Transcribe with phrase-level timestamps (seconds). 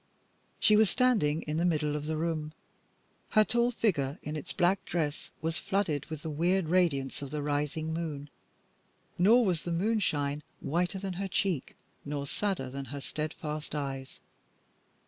[0.59, 2.53] She was standing in the middle of the room.
[3.37, 7.43] Her tall figure in its black dress was flooded with the weird radiance of the
[7.43, 8.31] rising moon,
[9.19, 14.19] nor was the moonshine whiter than her cheek, nor sadder than her steadfast eyes.